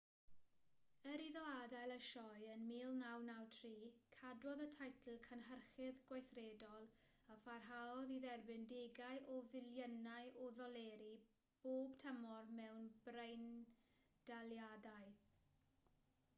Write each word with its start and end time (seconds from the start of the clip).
er 1.09 1.21
iddo 1.23 1.41
adael 1.55 1.91
y 1.95 1.97
sioe 2.05 2.45
yn 2.53 2.63
1993 2.69 3.99
cadwodd 4.15 4.63
y 4.65 4.67
teitl 4.79 5.19
cynhyrchydd 5.27 5.99
gweithredol 6.07 6.87
a 7.35 7.37
pharhaodd 7.43 8.15
i 8.15 8.17
dderbyn 8.25 8.65
degau 8.73 9.21
o 9.35 9.37
filiynau 9.51 10.33
o 10.47 10.49
ddoleri 10.61 11.11
bob 11.67 11.95
tymor 12.07 12.51
mewn 12.63 12.89
breindaliadau 13.11 15.15